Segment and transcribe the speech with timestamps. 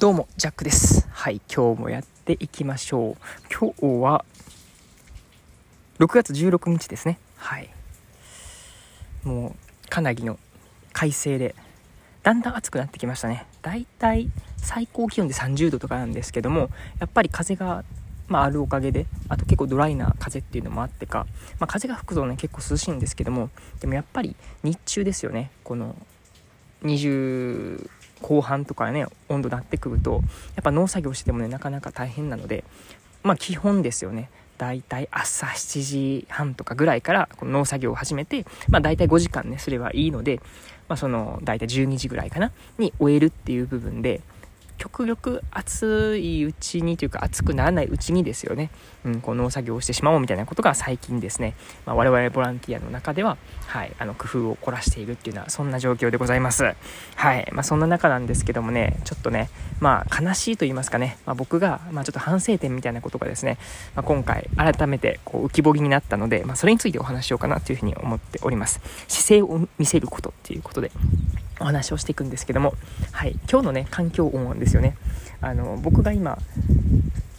[0.00, 1.06] どうも、ジャックです。
[1.10, 3.16] はい、今日もやっていきましょう。
[3.52, 4.24] 今日は、
[5.98, 7.18] 6月16日ですね。
[7.36, 7.68] はい。
[9.24, 9.54] も
[9.84, 10.38] う、かなりの
[10.94, 11.54] 快晴で、
[12.22, 13.44] だんだん暑くなってきましたね。
[13.60, 17.84] だいたい最高気温で30度とかなんですけども、やっぱり風が、
[18.26, 21.26] まあ、あるおかげで、あと結構ドライな風っていうのもあってか、
[21.58, 25.50] まあ、風が吹くとね、結構涼しいんですけども、でもやっぱり日中ですよね。
[25.62, 25.94] この、
[26.84, 27.90] 20
[28.22, 30.22] 後半とかね温度になってくると
[30.56, 32.64] やっぱ農作業してもねなかなか大変なので
[33.22, 34.30] まあ基本ですよね。
[34.58, 40.38] だいたい朝7時半とかぐらいからこの農作業を始めて、まあ、たい5時間ねすればいいので、
[40.86, 44.20] まあ、その大体12時ぐらいかなに終えるっていう部分で
[44.80, 48.70] 極力暑いうちにというか暑くならないうちにですよね、
[49.04, 56.64] うん、こう農作業をしてしまおうみたいなことが最近ですね、まあ、我々ボランティアの中では、はい、あの工夫を凝らしているっていうのはそんな状況でございます。
[57.14, 63.58] はいまあ、そんな中なんですけどもねちょっとね、まあ、悲しいと言いますかね、まあ、僕が、まあ、ちょっと反省点みたいなことがですね、
[63.94, 68.80] まあ、今回改めてこう浮き彫りになったので、まあ、それについてお話ししようかなというふうに思っております。
[69.08, 70.90] 姿勢を見せることっていうことで
[71.60, 72.74] お話をしていくんですけども、
[73.12, 74.96] はい、今日のね環境音ですよね
[75.40, 76.38] あの僕が今、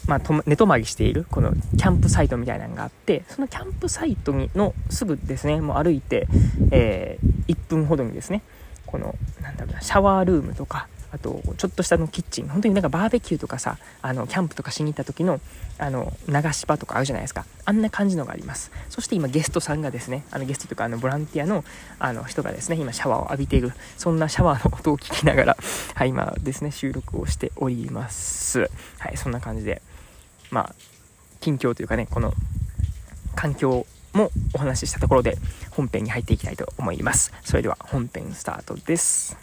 [0.08, 6.28] まあ、と寝泊まりしているこのキャンプサイトみたいなのがあってそのキャンプサイトにのすぐですねもう歩いて、
[6.72, 8.42] えー、1分ほどにですね
[8.86, 12.48] このなんだろうなシャワールームとかあとちょっとしたのキッチン。
[12.48, 15.40] 本当になんかバーベキューとかさあのキャンプとかしに行った時の
[15.78, 17.46] あの流し場とかあるじゃないですか。
[17.66, 18.72] あんな感じのがあります。
[18.90, 21.64] そして今ゲストさんがですねあのゲストというかあのボランティアの
[22.00, 25.58] あの人がですね今シャワーを浴びているそんなシャワーの音を聞きながら
[25.96, 28.70] はい今ですね収録をしております。
[29.00, 29.82] はいそんな感じで
[30.50, 30.76] まあ
[31.40, 32.34] 近況というかねこの
[33.36, 35.38] 環境もお話ししたところで
[35.72, 37.34] 本編に入っていきたいと思います。
[37.44, 39.38] それでは本編スタートです。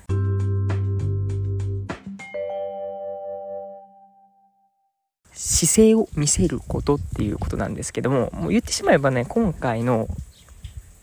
[5.38, 10.08] 姿勢を見せることっていうことなんですけどももう言ってしまえばね今回の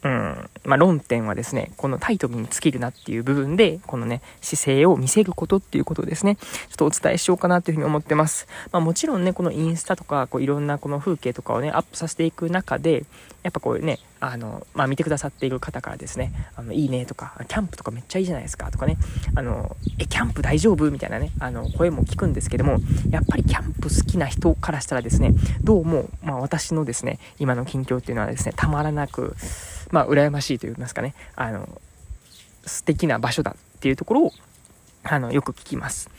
[0.04, 8.48] うんまあ、論点はですね、このタイトルに尽きるなっていう部分で、このね、姿勢を見せることっていうことですね、ちょっとお伝えしようかなというふうに思ってます。
[8.72, 13.04] まあ、もちろんね、このインスタとか、こういろんなこの風景とかをね、アップさせていく中で、
[13.42, 18.98] やっぱこうね、あの、まあ、見てくださっている方からですね、あの、いいねとか、キャンプとかめっちゃいいじゃないですかとかね、
[19.36, 20.90] あの、え、キャンプ大丈夫？
[20.92, 29.36] みたいなね、あの、声も聞くんですけども、やっぱりキャンプ好きな人からしたらですね、どうも、まあ、私のですね、今の近況っていうのはですね、たまらなく、
[29.92, 31.82] まあ、羨ましいと言いますかね、あの、
[32.66, 34.32] 素敵な場所だっていうところを、
[35.08, 36.10] あの、よく聞きます。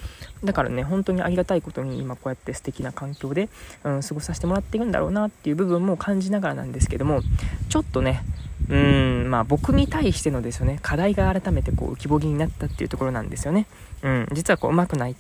[0.45, 3.49] だからね、本当にありがたいことに今こうやって素敵な環境で、
[3.85, 7.21] うん、過ごさせてもらってるんだろうなっていう部分も感じながらなんですけども、
[7.69, 8.23] ちょっとね、
[8.69, 13.67] うん、まあ僕に対してのですよね、課題が改めてこう浮き彫りになったっていうところなんですよね。
[14.03, 15.17] うん、実はこううまくない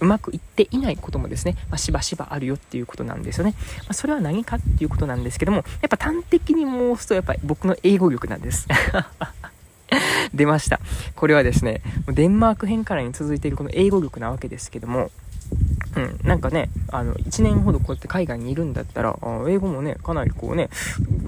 [0.00, 3.54] うまくいっていないこともですね、まあ、しばしばあるよっていうことなんですよね。
[3.80, 8.66] まあ、それは何かっていうことなんですけども、やっぱ端的に申すと、やっぱり僕の英語力なんです。
[10.34, 10.80] 出ました。
[11.14, 15.10] これはですね、デンマーク編からに続いているこの英語力なわけですけども、
[15.96, 20.68] うん、なんかね、あの、1年ほどこうやって海外にいるんだったら、あ英語もね、かなりこうね、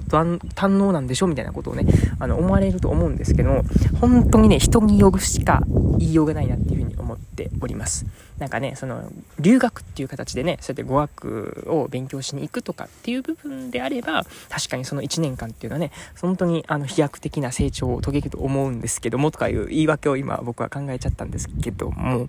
[0.08, 1.84] 堪能なんでしょみたいなことをね、
[2.18, 3.64] あの、思われると思うんですけども、
[4.00, 5.62] 本当にね、人によるしか
[5.98, 8.06] 言いようがないなっていうふうに思っております。
[8.42, 9.08] なんかね、その、
[9.38, 22.28] 留学っていう形でね、そうやって語学を勉強しに行くとかっていう部分であれば、確かにその1年間っていうのはね、本当にあの飛躍的な成長を遂げると思うんですけども、とかいう言い訳を今僕は考えちゃったんですけども、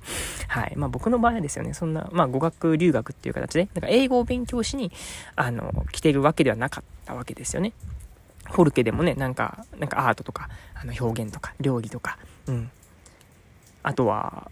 [0.50, 0.74] はい。
[0.76, 4.92] まあ僕の場合はですよね、そんな、まあ語学留学っていう形で、なんか英語を勉強しに、
[5.36, 7.74] あの、来てるわけではなかったわけですよね。
[8.52, 12.70] フォルケでもね、なんか、なんかアートとか、あの表現とか、料理とか、うん。
[13.82, 14.52] あとは、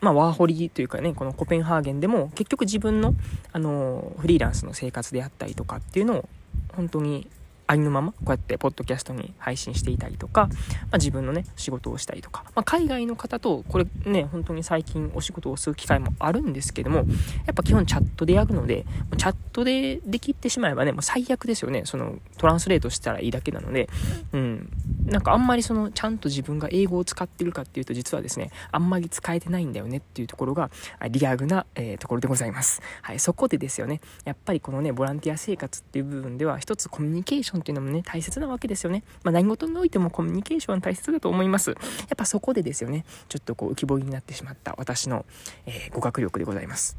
[0.00, 3.14] まあ、ワーホリというかね、このコペンハーゲンでも、結局自分の、
[3.52, 6.28] あの、フリーランスの生活であったりとかっていうのを、
[6.74, 7.28] 本当に
[7.66, 10.56] ありのまま、こうやってポッドキャストに配信していたりとか、ま
[10.92, 17.04] あ、自分のね、仕事をしたりとか、まあ、海外の方と、これね、本当に最近お仕事をする機会もあるんですけども、や
[17.52, 18.86] っぱ基本チャットでやるので、
[19.16, 21.82] チャットでできてしまえばね、もう最悪ですよね。
[21.84, 23.88] その、トランスレートしたらいいだけなので、
[24.32, 24.70] うん。
[25.06, 30.70] なんかあんまりその、ちゃんと自分が英語を使ってるかっていうと、実はですね、あんまり使えてないんだよねっていうところが、
[31.10, 32.80] リアルな、えー、ところでございます。
[33.02, 39.02] はい、そこでですよね、やっぱりこのね、ボランティア生活っていう部分では、一つコミュニケーションっていうのもね、大切なわけですよね。
[39.22, 41.70] まあ、何事においてもコミュニケーションは大切だと思います。
[41.70, 41.78] やっ
[42.16, 45.24] ぱそこでですよね、ちょっとこう浮き彫りになってしまった私の、
[45.66, 46.96] えー、語学力でございます。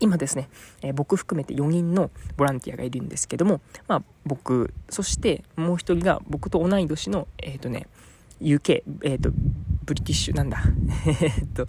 [0.00, 0.48] 今ですね、
[0.82, 7.86] えー、僕含めて4人のボランティアがいるんですけども、まあ僕、そしてもう1人が僕と同い年の、えっ、ー、とね、
[8.40, 9.30] UK、えっ、ー、と、
[9.84, 10.62] British、なんだ、
[11.06, 11.66] えっと、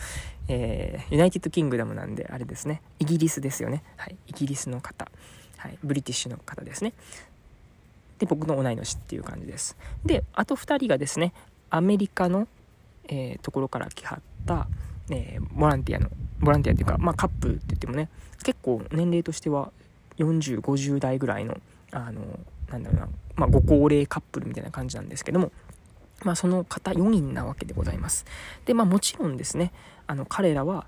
[0.47, 3.83] え、 United Kingdom なんで、あれですね、イギリスですよね。
[3.97, 5.09] はい、イギリスの方。
[5.57, 6.93] はい、 British の方ですね。
[8.25, 9.77] で、僕の同い年っていう感じです。
[10.03, 11.33] で、あと2人がですね、
[11.69, 12.47] アメリカの、
[13.07, 14.67] えー、ところから来はった、
[15.09, 18.09] えー、ボランティアの、ボランティアっていうか、まあカップって言ってもね、
[18.43, 19.71] 結構年齢としては
[20.17, 21.57] 40、50代ぐらいの、
[21.91, 22.21] あの、
[22.69, 25.51] なんだろうな、まあご高齢カップルみたいな感じなんですけども、
[26.23, 28.25] まあその方4人なわけでございます。
[28.65, 29.71] で、まあもちろんですね、
[30.07, 30.87] あの彼らは、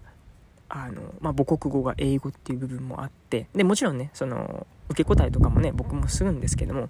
[0.70, 6.90] あの、まあ、母国語が英語っていう部分もあってでもちろんねその受け答えとかもね僕もするんですけども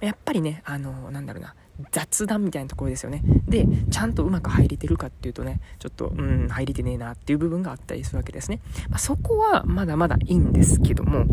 [0.00, 1.54] やっぱりねあのなんだろうな
[1.92, 3.22] 雑談みたいなところですよね。
[3.46, 11.26] でちゃんとうまく入れてるかっていうとねちょっとうん入れてねえなっていう部分があったりするわけですね、まあ、そこはまだまだいいんですけども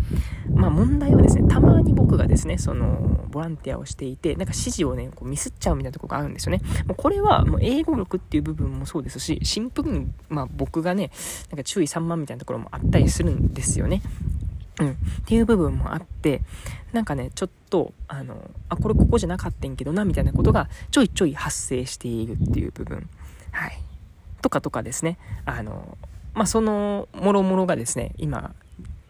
[0.54, 6.62] まあ問題はですねたまに僕がですねそのボランティアをしていてなんか指示をねこうミスっちゃうみたいなところがあるんですよね。
[6.86, 11.12] もうこれはもう英語力っていう部分もそうですしシンプルにまあ僕がね
[11.50, 14.02] なんか注意散漫みたいなところもあったりするんですよね。
[14.80, 14.96] うん、っ
[15.26, 16.42] ていう部分もあって
[16.92, 23.10] なんかねちょっとあのあこれここじゃなかったんけどなみたいなことがちょいちょい発生しているっていう部分。
[23.52, 23.78] はい。
[24.42, 25.18] とかとかですね。
[25.46, 25.98] あの
[26.34, 28.54] まあそのもろもろがですね今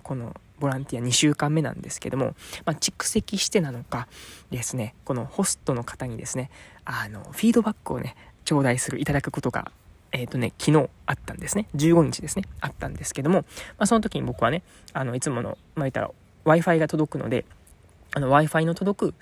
[0.04, 2.36] このボランティア2週間目なんですけども、
[2.66, 4.08] まあ、蓄積してなのか
[4.52, 6.50] ですねこのホストの方にですね
[6.86, 8.16] あのフィードバックをね
[8.46, 9.72] 頂戴するいただくことが
[10.16, 11.68] えっ、ー、とね、昨日あったんですね。
[11.76, 12.46] 15日ですね。
[12.62, 13.44] あったんですけども、ま
[13.80, 14.64] あ、その時に僕はね、
[14.94, 16.12] あの、いつもの、まあ、言ったら
[16.46, 17.44] Wi-Fi が届くので、
[18.14, 19.14] あの、Wi-Fi の届く、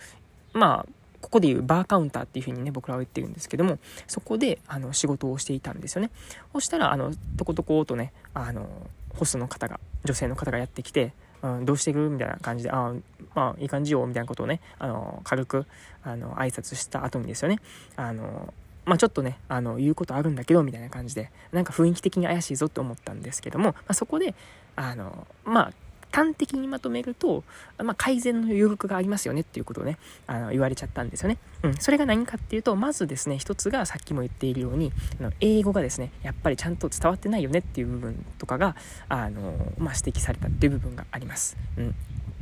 [0.53, 6.11] まあ、ここでいうバーカウンターっていう風にね、僕らは言ってるんですけども、そこで、あの、仕事をしていたんですよね。
[6.51, 8.67] そしたら、あの、とことことね、あの、
[9.15, 12.93] ホストの方が、女性の方がやってきて、うん、どうしてるみたいな感じで、あ
[13.33, 15.65] まあ、いい感じよ、みたいなことをね、あの、軽く、
[16.03, 17.59] あの、挨拶した後にですよね、
[17.95, 18.53] あの、
[18.85, 24.35] まあ、ちょっとね、あの、言うことあるんだけど、みたいな感じで、なんか雰囲気的に怪しいぞって思ったんですけども、まあ、そこで、
[24.75, 25.73] あの、まあ、
[26.13, 27.43] 端的にまとめると、
[27.79, 29.97] まあ、改善の余力がありますよねっていうことをね、
[30.27, 31.39] あの言われちゃったんですよね。
[31.63, 31.73] うん。
[31.77, 38.75] それが何かっていうと、まずですね、一つがさっきも言っているように、あの英語がですね、やっぱりちゃんと伝わってないよねっていう部分とかが、
[39.09, 41.57] あの、まあ、指摘されたっていう部分があります。
[41.77, 41.95] うん。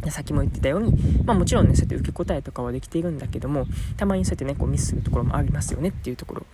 [0.09, 0.93] さっきも言ってたように、
[1.25, 3.67] まあ、もちろんねそうやって受け答えとかはできているんだけども
[3.97, 6.45] たまにそうやってねこうミスするところもありますよねっていうところ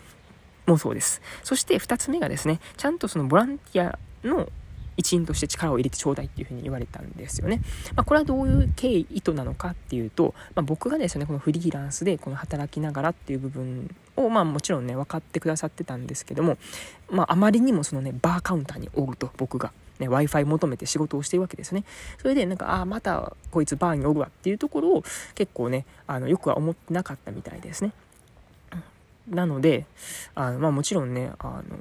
[0.65, 3.97] もそうですそして2つ目がですねちゃんとそのボランティア
[4.27, 4.49] の
[4.97, 7.61] 一員として力を入れてちょうだいっていうふうに言われたんですよね。
[7.95, 16.57] まあ、これはどういう経緯意図なのかっていうと、まあ、僕がですねこのフリーランスでこの働きながらっていう部分をまあもちろんね分かってくださってたんですけども、
[17.11, 19.71] まあ、あまりにもそのねバーカウンターにおると僕が。
[19.99, 21.83] ね、Wi-Fi 求めて仕事をしてるわけですね。
[22.19, 25.03] それでなんか、ああ、またこいつバーにおるわっていうところを
[25.35, 27.91] 結構ね、あのよくは思ってなかったみたいですね。
[29.29, 29.85] なので、
[30.35, 31.77] あのまあ、もちろんね、あの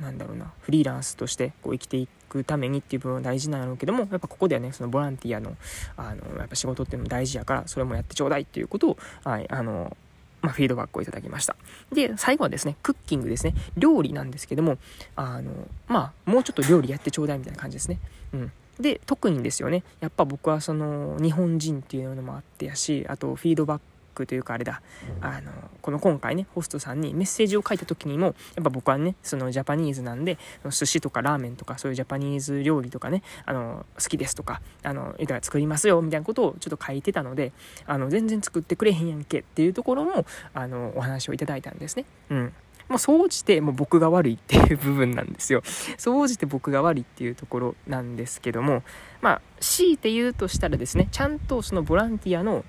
[0.00, 5.56] なんだろうな、フリーランスとしてこう生きていくためにっていう部分は大事なんやろうけども、やっぱここではね、そのボランティアの、
[5.96, 9.96] あの、やっぱ仕事っていうのも大事やから、それもやってちょうだいっていうことを、はい、あの、
[10.42, 11.56] まあ、フィードバックをいただきました。
[11.92, 13.54] で、最後はですね、クッキングですね。
[13.76, 14.78] 料理なんですけども、
[15.16, 15.50] あの、
[15.86, 17.98] まあ、もうちょっと料理やってちょうだいみたいな感じですね。
[18.32, 18.52] うん。
[18.80, 23.80] で、特にですよね、やっぱ僕はその、日本人っていうのもあってやし、あと、フィードバッ
[24.18, 24.82] クというかあれだ、
[25.20, 30.38] あの、この今回ね、ホストさんにメッセージを書いた時にも、やっぱ僕はね、そのジャパニーズなんで、
[30.70, 37.52] 寿司とかラーメンとかそういうジャパニーズ料理とかね、あの、好きですとか、あの、作りますよ、みたいなことをちょっと書いてたので、
[37.86, 42.04] あの、全然作ってくれへんやんけっていうところも、あの、お話をいただいたんですね。
[42.30, 42.52] うん。
[42.88, 45.62] もう総じてもう僕が悪いっていう部分なんですよ。
[45.98, 48.82] 総じて僕が悪いっていうところなんですけども、
[49.20, 52.64] まあ、強いて言うとしたらですね、ちゃんとそのボランティアの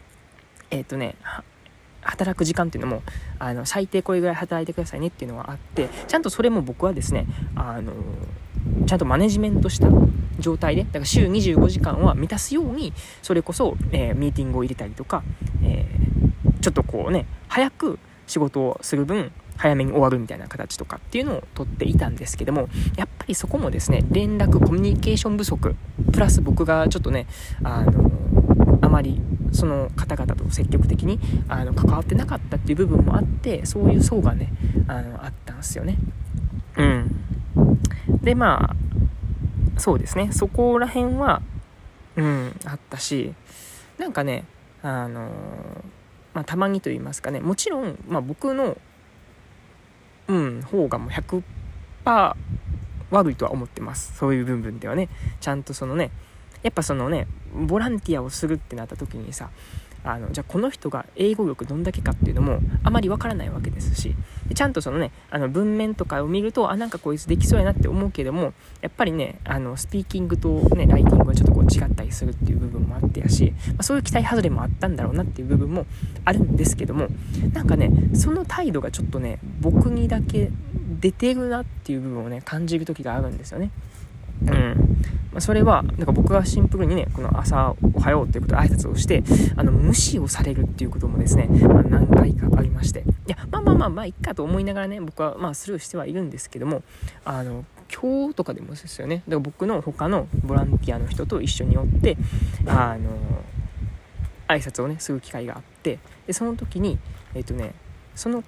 [0.71, 1.15] えっ、ー、とね、
[2.01, 3.03] 働く時間っていうのも
[3.39, 7.93] あの最低これぐらい働いてくださいねっていうのはあってちゃんとそれも僕はですねあの
[8.85, 9.89] ちゃんとマネジメントした
[10.39, 15.23] 状態でだから週25時間は満たすようにそれこそ、えー、ミーティングを入れたりとか、
[15.63, 25.75] えー、ちょっとこうね早く仕事をする分早めに終わるみたいな形とかっていうのをとっていたんですけどもやっぱりそこもですね連絡コミュニケーション不足
[26.13, 27.27] プラス僕がちょっとね
[27.61, 28.09] あの
[28.81, 34.51] あまりその方々と積極的にあの関わってなかったっていう部分もあってそういう層がね
[34.87, 35.97] あのあったんですよね。
[36.77, 37.23] うん。
[38.21, 40.31] でまあそうですね。
[40.31, 41.41] そこら辺は
[42.15, 43.33] うんあったし
[43.97, 44.45] なんかね
[44.81, 45.29] あの
[46.33, 47.39] まあ、たまにと言いますかね。
[47.39, 48.77] もちろん、まあ、僕の
[50.27, 52.35] うん方がもう100%
[53.11, 54.15] 悪いとは思ってます。
[54.15, 55.09] そういう部分ではね。
[55.41, 56.11] ちゃんとそのね
[56.63, 59.49] やっぱそのねボランティアをするってなった時にさ
[60.03, 64.15] あのじゃあこの人が英語力どんだけかっていうのもあまりわからないわけですし
[64.53, 75.85] ちゃんとそのね、あの文面とかを見ると、あ、なんかこいつできそうやなって思うけども、やっぱりね、あの、スピーキングとね、ライティングはちょっとこう違ったりするっていう部分もあってやし、まあ、そういう期待外れもあったんだろうなっていう部分も
[76.25, 77.07] あるんですけども、
[77.53, 80.49] なんかね、その態度がちょっとね、僕にだけ
[80.99, 83.71] 出てるなっていう部分をね、感じる時があるんですよね。
[84.41, 84.99] うん。
[85.31, 89.23] まあ、それは、なんか僕がシンプルにね、この朝、おはようということで挨拶をして、
[89.55, 93.01] あの、無視をされるっていうこともですね、まあ、何回かありまして。
[93.01, 96.81] いや、まあまあまあまあ、いっかと思いながらね、僕はまあスルーしてはいるんですけども、
[97.25, 99.17] あの、今日とかでもですよね。
[99.17, 102.17] だから僕の他のボランティアの人と一緒におって、
[102.65, 103.09] あの、
[104.47, 106.97] 挨拶をね、する機会があって、で、その時に、
[107.33, 107.73] えっ、ー、とね、
[108.15, 108.43] その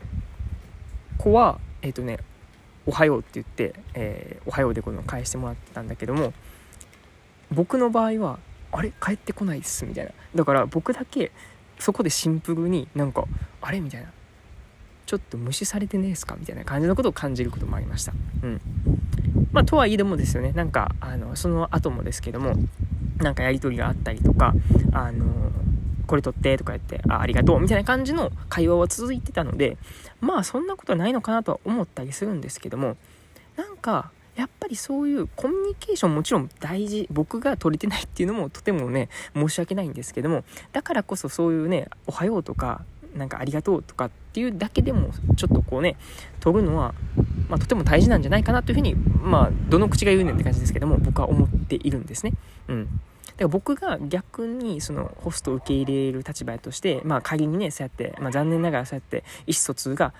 [1.17, 2.17] 子は、えっ、ー、とね、
[2.85, 6.33] おはようって言って、えー、おはようでこの返してもらってたんだけども
[7.51, 8.39] 僕の場合は
[8.71, 8.91] あれ？
[9.01, 10.11] 帰ってこないですみたいな。
[10.33, 11.31] だから僕だけ
[11.77, 13.25] そこでシンプルになんか
[13.61, 13.81] あれ？
[13.81, 14.11] みたいな。
[15.05, 16.37] ちょっと無視されてねえっすか？
[16.39, 18.13] みたいな感じのことを感じることもありました。
[18.43, 18.61] うん。
[19.51, 20.53] まあとはいえでもですよね。
[20.53, 22.55] なんかあのその後もですけども
[23.17, 24.53] なんかやり取りがあったりとか
[24.93, 25.51] あの
[26.11, 29.77] これ取ってとか言って、あありがとうみたいな感じの会話は続いてたので、
[30.19, 32.97] まあそんなことはないのかなとは思ったりするんですけども、
[33.55, 42.83] なんか、やっぱりそういうコミュニケーションもちろん大事、僕が取れてないっていうのもとてもね、申し訳ないんですけども、だからこそそういうね、おはようとか、
[43.15, 45.97] なんかありがとうとかっていうだけでもちょっとこうね
[46.39, 46.93] 取るのは、
[47.49, 52.33] まあ、とても大事なんじゃないかなというふうにまあどの口が言うねんって感じですけども僕は思っているんですね。
[52.69, 53.01] うん
[53.43, 60.13] ら僕が逆にそのホストを受け入れる立場として、まあ仮にね、そうやって、まあ残念ながらそうやって意思疎通が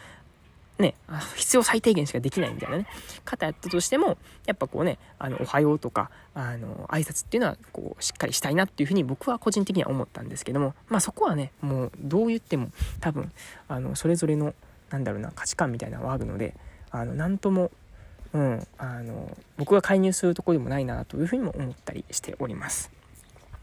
[0.82, 0.96] ね、
[1.36, 2.88] 必要最低限しかできないみたいなね、
[3.24, 13.32] 方やったとしても、やっぱこうね、あの、おはようとか、あの、挨拶っていうのは、こう、しっかりしたいなっていうふうに僕は個人的には思ったんですけども、まあそこはね、もう、どう言っても、多分、
[13.68, 14.54] あの、それぞれの、
[14.90, 16.56] なんだろうな、価値観みたいなのはあるので、
[16.90, 17.72] あの、なんとも、
[18.34, 22.92] うん、あの、僕が介入するところでもないなというふうにも思ったりしております。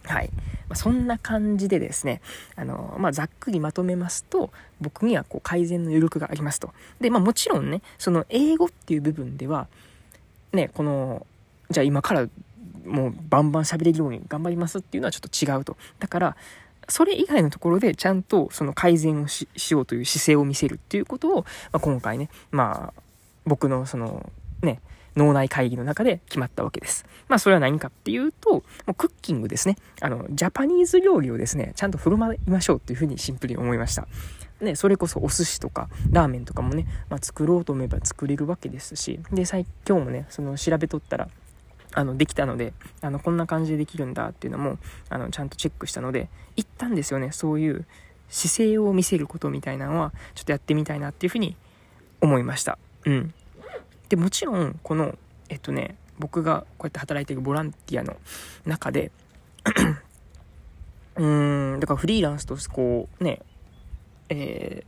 [0.04, 0.30] はい。
[0.68, 2.20] まあ、そんな感じでですね、
[2.56, 4.50] あの、まあ、ざっくりまとめますと、
[4.80, 6.72] 僕にはこう改善の余力がありますと。
[7.00, 9.66] で、まあ、もちろんね、その英語っていう部分では、
[10.52, 11.26] ね、この、
[11.70, 12.28] じゃあ今から
[12.84, 15.76] もうバンバン喋れるように頑張りますっていうのはちょっと違うと。
[15.98, 16.36] だから、
[16.88, 23.02] それ以外のところでちゃんとその改善をしようという姿勢を見せるっていうことを、まあ、今回ね、まあ、
[23.44, 24.30] 僕のその、
[24.62, 24.80] ね、
[25.18, 27.04] 脳内会議の中で決まったわけです。
[27.28, 29.76] まあそれは何かっていうと、もうクッキングですね。
[30.00, 34.06] あの、ジャパニーズ料理をですね、ちゃんと振る舞いましょうっていうふうにシンプルに思いました。
[34.60, 41.28] ね、それこそお寿司とかラーメンとかもね、まあ、作ろうと思えば作れるわけですし、で、最今日もね、その調べとったら、
[41.94, 44.78] あの、できたので、あの、こんな感じでできるんだっていうのも、
[45.10, 47.86] あの、ちゃんとチェックしたので、一旦ですよね、そういう
[48.28, 51.56] 姿勢を見せることみたいなのは、ちょっとやってみたいなっていうふうに
[52.20, 52.78] 思いました。
[53.04, 53.34] うん。
[54.08, 55.16] で、もちろん、この、
[55.48, 58.16] えっとね、僕がこうやって働いているボランティアの
[58.66, 59.10] 中で
[61.16, 63.40] うーん、だからフリーランスとしてこう、ね、
[64.28, 64.84] え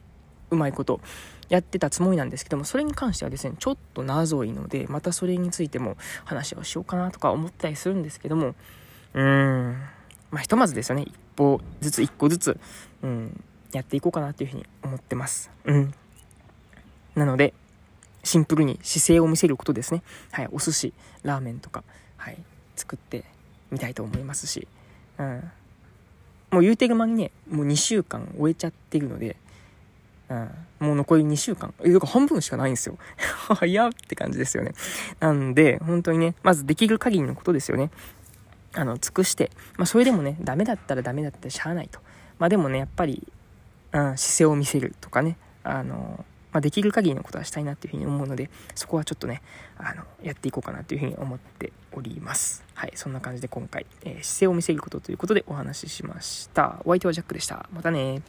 [0.50, 1.00] ー、うまいこと
[1.48, 8.54] やってたつもりなんですけども、それに関してはですね、ちょっと謎いので、またそれについても話をしようかなとか思ったりするんですけども、
[9.14, 9.72] うーん、
[10.30, 12.60] まあ、ひとまずですよね、一歩ずつ一個ずつ、
[13.02, 15.50] うん、やっていこうかなというふうに思ってます。
[15.64, 15.94] うん。
[17.16, 17.54] なので、
[18.22, 20.02] シンプルに姿勢を見せることですね。
[20.32, 21.84] はい、お寿司、ラーメンとか、
[22.16, 22.38] はい、
[22.76, 23.24] 作って
[23.70, 24.68] みたいと思いますし、
[25.18, 25.50] うん。
[26.50, 29.36] もう言うてる間にね、もう2週間終えちゃってるので、
[30.28, 30.50] うん、
[30.80, 31.74] もう残り2週間。
[31.82, 32.98] え、だから半分しかないんですよ。
[33.54, 34.72] 早って感じですよね。
[35.20, 37.90] なんで、本当にね、まずできる限りのことですよね。
[38.74, 42.00] あの、尽くして、まあそれでもね、ダメだったらダメだったらしゃあないと。
[42.38, 43.26] まあでもね、やっぱり、
[43.92, 49.42] うん、姿勢を見せるとかね、あの、まあ、できる限りのことはしたいなっていうふうに思うので、そこはちょっとね、
[49.78, 52.64] あの、やっていこうかなというふうに思っております。
[52.75, 56.80] はい、そんな感じで今回、えー、姿勢を見せることということでお話ししました。
[56.85, 57.69] お相手はジャックでした。
[57.73, 58.23] またね